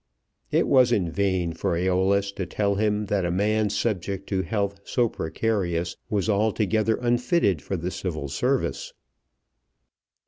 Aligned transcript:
It 0.49 0.67
was 0.67 0.91
in 0.91 1.11
vain 1.11 1.53
for 1.53 1.73
Æolus 1.73 2.33
to 2.37 2.47
tell 2.47 2.73
him 2.73 3.05
that 3.05 3.23
a 3.23 3.29
man 3.29 3.69
subject 3.69 4.27
to 4.29 4.41
health 4.41 4.79
so 4.83 5.07
precarious 5.07 5.95
was 6.09 6.27
altogether 6.27 6.95
unfitted 6.95 7.61
for 7.61 7.77
the 7.77 7.91
Civil 7.91 8.27
Service. 8.27 8.93